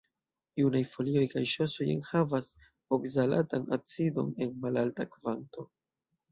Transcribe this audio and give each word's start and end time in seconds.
Junaj 0.61 0.79
folioj 0.93 1.25
kaj 1.33 1.43
ŝosoj 1.51 1.87
enhavas 1.97 2.49
okzalatan 2.99 3.71
acidon 3.79 4.35
en 4.47 4.59
malalta 4.67 5.11
kvanto. 5.15 5.71